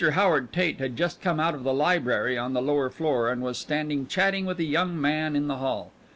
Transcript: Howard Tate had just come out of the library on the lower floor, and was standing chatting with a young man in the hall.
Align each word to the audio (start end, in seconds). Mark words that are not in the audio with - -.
Howard 0.13 0.51
Tate 0.51 0.79
had 0.79 0.95
just 0.95 1.21
come 1.21 1.39
out 1.39 1.53
of 1.53 1.63
the 1.63 1.75
library 1.75 2.35
on 2.35 2.53
the 2.53 2.61
lower 2.63 2.89
floor, 2.89 3.29
and 3.29 3.39
was 3.43 3.59
standing 3.59 4.07
chatting 4.07 4.47
with 4.47 4.59
a 4.59 4.63
young 4.65 4.99
man 4.99 5.35
in 5.35 5.45
the 5.47 5.57
hall. 5.57 5.91